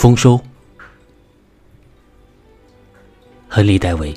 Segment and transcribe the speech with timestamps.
[0.00, 0.40] 丰收。
[3.50, 4.16] 亨利·戴维。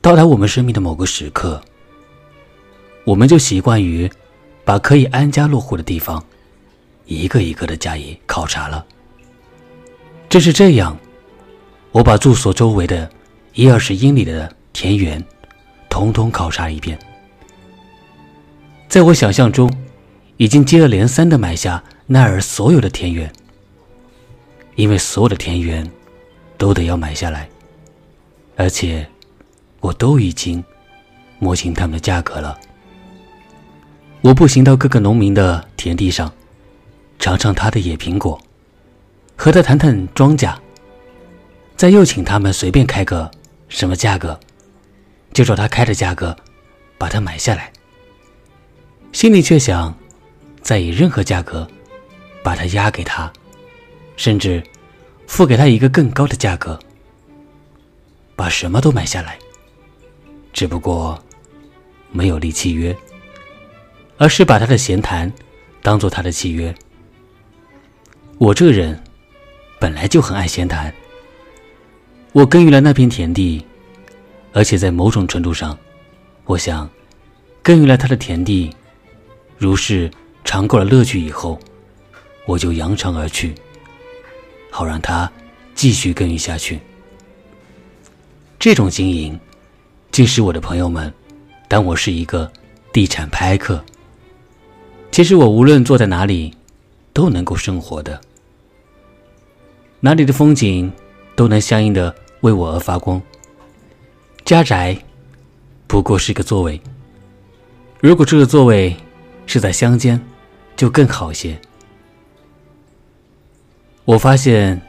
[0.00, 1.62] 到达我们生命的某个时刻，
[3.04, 4.10] 我们就习惯于
[4.64, 6.20] 把可以安家落户的地方，
[7.06, 8.84] 一个一个的加以考察了。
[10.28, 10.98] 正是这样，
[11.92, 13.08] 我把住所周围的
[13.54, 15.24] 一二十英里的田园，
[15.88, 16.98] 统统考察一遍。
[18.88, 19.72] 在我想象中，
[20.42, 23.32] 已经接二连三的买下那儿所有的田园。
[24.74, 25.88] 因为所有的田园
[26.58, 27.48] 都得要买下来，
[28.56, 29.06] 而且
[29.78, 30.64] 我都已经
[31.38, 32.58] 摸清他们的价格了。
[34.20, 36.32] 我步行到各个农民的田地上，
[37.20, 38.36] 尝尝他的野苹果，
[39.36, 40.56] 和他谈谈庄稼，
[41.76, 43.30] 再又请他们随便开个
[43.68, 44.40] 什么价格，
[45.32, 46.36] 就照他开的价格
[46.98, 47.72] 把它买下来。
[49.12, 49.96] 心里却想，
[50.62, 51.68] 再以任何价格
[52.42, 53.30] 把它押给他。
[54.14, 54.62] 甚至
[55.26, 56.78] 付给他一个更高的价格，
[58.36, 59.38] 把什么都买下来。
[60.52, 61.20] 只不过
[62.10, 62.96] 没有立契约，
[64.18, 65.32] 而是把他的闲谈
[65.80, 66.72] 当做他的契约。
[68.38, 69.02] 我这人
[69.80, 70.92] 本来就很爱闲谈。
[72.32, 73.64] 我耕耘了那片田地，
[74.52, 75.76] 而且在某种程度上，
[76.44, 76.88] 我想
[77.62, 78.70] 耕耘了他的田地，
[79.56, 80.10] 如是
[80.44, 81.58] 尝够了乐趣以后，
[82.46, 83.54] 我就扬长而去。
[84.70, 85.30] 好让他
[85.74, 86.80] 继续耕耘下去。
[88.58, 89.38] 这种经营，
[90.10, 91.12] 竟使我的朋友们
[91.68, 92.50] 当我是一个
[92.92, 93.84] 地产拍客。
[95.10, 96.54] 其实我无论坐在哪里，
[97.12, 98.18] 都能够生活的，
[100.00, 100.90] 哪里的风景
[101.36, 103.20] 都能相应的为我而发光。
[104.44, 104.96] 家宅
[105.86, 106.80] 不过是个座位，
[108.00, 108.96] 如果这个座位
[109.46, 110.18] 是在乡间，
[110.82, 111.56] 就更好些。
[114.04, 114.82] 我发现，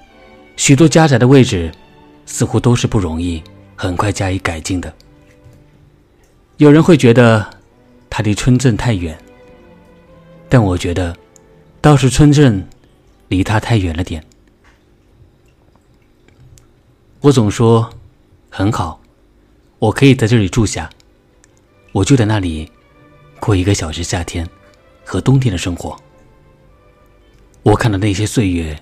[0.56, 1.72] 许多家宅的位置，
[2.26, 3.44] 似乎都是不容易
[3.76, 4.92] 很快加以改进的。
[6.58, 7.48] 有人会觉得
[8.10, 9.16] 它离村镇太远，
[10.50, 11.16] 但我觉得
[11.80, 12.68] 倒是村镇
[13.28, 14.26] 离它太远了点。
[17.22, 17.88] 我总说
[18.50, 19.00] 很好，
[19.78, 20.90] 我可以在这里住下，
[21.92, 22.72] 我就在那里
[23.40, 24.50] 过一个小时夏天
[25.04, 25.96] 和冬天的生活。
[27.62, 28.78] 我看到那些岁月。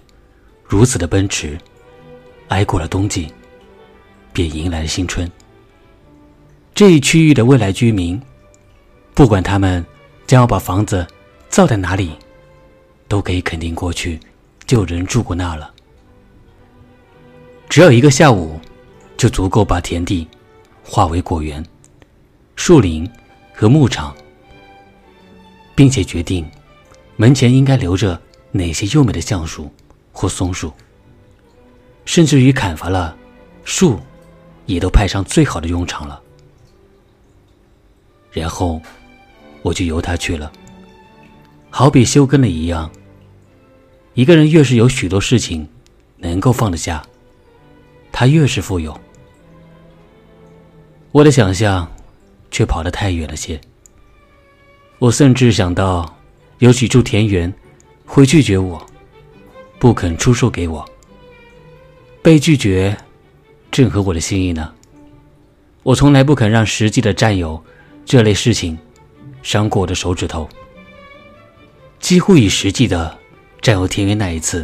[0.63, 1.57] 如此的奔驰，
[2.47, 3.27] 挨过了冬季，
[4.31, 5.29] 便迎来了新春。
[6.73, 8.21] 这一区域的未来居民，
[9.13, 9.85] 不管他们
[10.25, 11.05] 将要把房子
[11.49, 12.13] 造在哪里，
[13.09, 14.17] 都可以肯定过去
[14.65, 15.73] 就有人住过那了。
[17.67, 18.57] 只要一个下午，
[19.17, 20.25] 就足够把田地
[20.85, 21.61] 化为果园、
[22.55, 23.05] 树林
[23.53, 24.15] 和牧场，
[25.75, 26.49] 并且决定
[27.15, 28.19] 门前应该留着
[28.51, 29.71] 哪些优美的橡树。
[30.13, 30.73] 或松树，
[32.03, 33.15] 甚至于砍伐了
[33.63, 33.97] 树，
[34.65, 36.21] 也都派上最好的用场了。
[38.29, 38.81] 然后，
[39.61, 40.51] 我就由他去了。
[41.69, 42.91] 好比修根了一样。
[44.15, 45.65] 一个人越是有许多事情
[46.17, 47.01] 能够放得下，
[48.11, 48.99] 他越是富有。
[51.13, 51.89] 我的想象
[52.51, 53.59] 却跑得太远了些。
[55.01, 56.15] 我甚至想到，
[56.59, 57.51] 有几处田园
[58.05, 58.85] 会拒绝我。
[59.79, 60.87] 不肯出售给我，
[62.21, 62.95] 被拒绝，
[63.71, 64.71] 正合我的心意呢。
[65.81, 67.59] 我从来不肯让实际的占有
[68.05, 68.77] 这类事情
[69.41, 70.47] 伤过我的手指头。
[71.99, 73.17] 几乎以实际的
[73.59, 74.63] 占有田园那一次，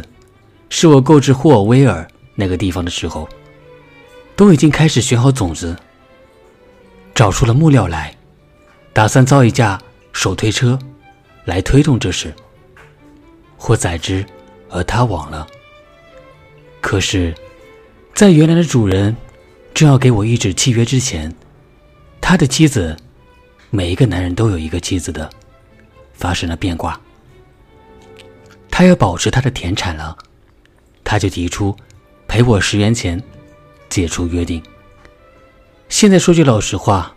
[0.70, 2.06] 是我购置霍尔威尔
[2.36, 3.28] 那个地方的时候，
[4.36, 5.76] 都已经开始选好种子，
[7.12, 8.14] 找出了木料来，
[8.92, 9.82] 打算造一架
[10.18, 10.76] 手推车
[11.44, 12.34] 来推动这事，
[13.56, 14.26] 或载之。
[14.68, 15.46] 而他往了。
[16.80, 17.32] 可是，
[18.14, 19.16] 在原来的主人
[19.72, 21.32] 正要给我一纸契约之前，
[22.20, 22.96] 他的妻子，
[23.70, 25.30] 每一个男人都有一个妻子的，
[26.12, 27.00] 发生了变卦。
[28.70, 30.18] 他要保持他的田产了，
[31.02, 31.74] 他就提出
[32.26, 33.22] 赔我十元钱，
[33.88, 34.60] 解除约定。
[35.88, 37.14] 现在说句老实话，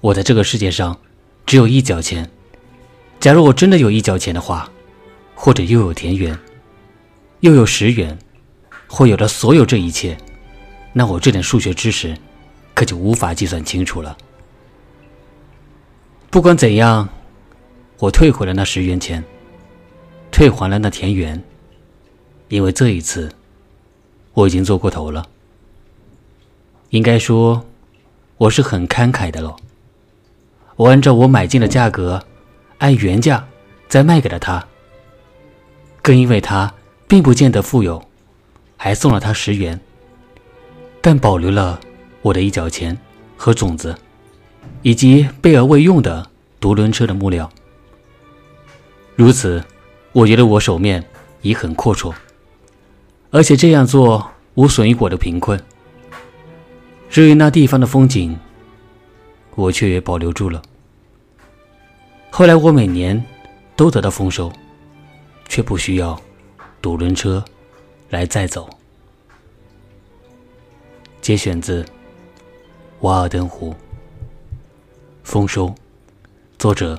[0.00, 0.98] 我在这个世界上
[1.46, 2.28] 只有一角钱。
[3.18, 4.70] 假如我真的有一角钱的话。
[5.38, 6.36] 或者又有田园，
[7.40, 8.18] 又有十元，
[8.86, 10.16] 或有了所有这一切，
[10.94, 12.16] 那我这点数学知识
[12.72, 14.16] 可就无法计算清楚了。
[16.30, 17.06] 不管怎样，
[17.98, 19.22] 我退回了那十元钱，
[20.32, 21.44] 退还了那田园，
[22.48, 23.30] 因为这一次
[24.32, 25.26] 我已经做过头了。
[26.88, 27.66] 应该说，
[28.38, 29.54] 我是很慷慨的喽。
[30.76, 32.22] 我按照我买进的价格，
[32.78, 33.46] 按原价
[33.88, 34.64] 再卖给了他。
[36.02, 36.72] 更因为他
[37.08, 38.00] 并不见得富有，
[38.76, 39.80] 还送了他十元，
[41.00, 41.80] 但保留了
[42.20, 42.96] 我的一角钱
[43.36, 43.96] 和种子，
[44.82, 46.24] 以及备而未用的
[46.60, 47.50] 独轮车的木料。
[49.16, 49.64] 如此，
[50.12, 51.02] 我觉得我手面
[51.40, 52.12] 已很阔绰，
[53.30, 55.58] 而且这样做无损于我的贫困。
[57.08, 58.38] 至于那地方的风景，
[59.56, 60.62] 我却也保留住了。
[62.30, 63.20] 后来我每年
[63.74, 64.52] 都得到丰收，
[65.48, 66.16] 却不需要
[66.80, 67.44] 独轮车
[68.10, 68.68] 来载走。
[71.20, 71.82] 节选自
[73.00, 73.70] 《瓦尔登湖》，
[75.24, 75.74] 丰收，
[76.58, 76.96] 作者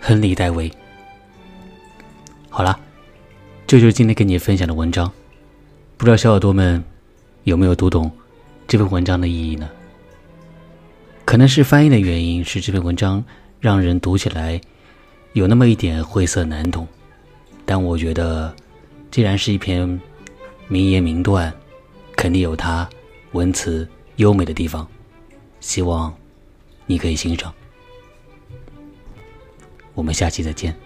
[0.00, 0.70] 亨利·戴维。
[2.50, 2.78] 好了，
[3.66, 5.10] 这就是今天跟你分享的文章。
[5.96, 6.82] 不知道小耳朵们
[7.44, 8.10] 有没有读懂
[8.66, 9.70] 这篇文章的意义呢？
[11.30, 13.24] 可能是翻译的原因，是这篇文章
[13.60, 14.60] 让人读起来
[15.32, 16.84] 有那么一点晦涩难懂。
[17.64, 18.52] 但我觉得，
[19.12, 19.88] 既然是一篇
[20.66, 21.54] 名言名段，
[22.16, 22.90] 肯定有它
[23.30, 24.84] 文词优美的地方。
[25.60, 26.12] 希望
[26.84, 27.54] 你可以欣赏。
[29.94, 30.76] 我们下期再见。